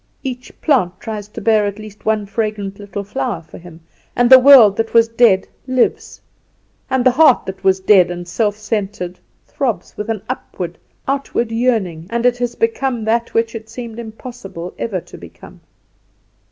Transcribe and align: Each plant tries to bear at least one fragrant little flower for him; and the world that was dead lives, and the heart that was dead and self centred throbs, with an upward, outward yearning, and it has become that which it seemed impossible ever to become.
Each 0.23 0.51
plant 0.61 0.99
tries 0.99 1.27
to 1.27 1.41
bear 1.41 1.67
at 1.67 1.77
least 1.77 2.05
one 2.07 2.25
fragrant 2.25 2.79
little 2.79 3.03
flower 3.03 3.43
for 3.43 3.59
him; 3.59 3.81
and 4.15 4.31
the 4.31 4.39
world 4.39 4.75
that 4.77 4.95
was 4.95 5.07
dead 5.07 5.47
lives, 5.67 6.19
and 6.89 7.05
the 7.05 7.11
heart 7.11 7.45
that 7.45 7.63
was 7.63 7.79
dead 7.79 8.09
and 8.09 8.27
self 8.27 8.55
centred 8.57 9.19
throbs, 9.45 9.95
with 9.95 10.09
an 10.09 10.23
upward, 10.27 10.79
outward 11.07 11.51
yearning, 11.51 12.07
and 12.09 12.25
it 12.25 12.37
has 12.39 12.55
become 12.55 13.05
that 13.05 13.35
which 13.35 13.53
it 13.53 13.69
seemed 13.69 13.99
impossible 13.99 14.73
ever 14.79 15.01
to 15.01 15.19
become. 15.19 15.61